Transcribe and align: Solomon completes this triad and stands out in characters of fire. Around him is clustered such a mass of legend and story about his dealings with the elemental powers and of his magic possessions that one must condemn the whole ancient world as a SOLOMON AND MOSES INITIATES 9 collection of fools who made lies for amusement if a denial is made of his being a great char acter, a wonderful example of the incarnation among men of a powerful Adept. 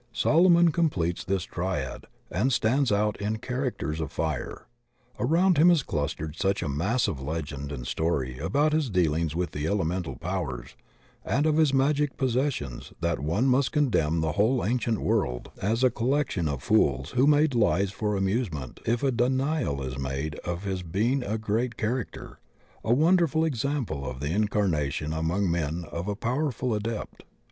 Solomon 0.13 0.71
completes 0.71 1.23
this 1.23 1.43
triad 1.43 2.07
and 2.31 2.51
stands 2.51 2.91
out 2.91 3.17
in 3.21 3.37
characters 3.37 4.01
of 4.01 4.11
fire. 4.11 4.65
Around 5.19 5.59
him 5.59 5.69
is 5.69 5.83
clustered 5.83 6.35
such 6.35 6.63
a 6.63 6.67
mass 6.67 7.07
of 7.07 7.21
legend 7.21 7.71
and 7.71 7.85
story 7.85 8.39
about 8.39 8.73
his 8.73 8.89
dealings 8.89 9.35
with 9.35 9.51
the 9.51 9.67
elemental 9.67 10.15
powers 10.15 10.75
and 11.23 11.45
of 11.45 11.57
his 11.57 11.71
magic 11.71 12.17
possessions 12.17 12.93
that 13.01 13.19
one 13.19 13.45
must 13.45 13.73
condemn 13.73 14.21
the 14.21 14.31
whole 14.31 14.65
ancient 14.65 14.97
world 14.99 15.51
as 15.51 15.53
a 15.53 15.53
SOLOMON 15.53 15.65
AND 15.65 15.69
MOSES 15.69 15.83
INITIATES 15.83 16.01
9 16.01 16.09
collection 16.09 16.47
of 16.47 16.63
fools 16.63 17.11
who 17.11 17.27
made 17.27 17.53
lies 17.53 17.91
for 17.91 18.15
amusement 18.17 18.79
if 18.87 19.03
a 19.03 19.11
denial 19.11 19.83
is 19.83 19.99
made 19.99 20.33
of 20.37 20.63
his 20.63 20.81
being 20.81 21.21
a 21.21 21.37
great 21.37 21.77
char 21.77 22.03
acter, 22.03 22.37
a 22.83 22.91
wonderful 22.91 23.45
example 23.45 24.09
of 24.09 24.19
the 24.19 24.31
incarnation 24.33 25.13
among 25.13 25.51
men 25.51 25.85
of 25.91 26.07
a 26.07 26.15
powerful 26.15 26.73
Adept. 26.73 27.23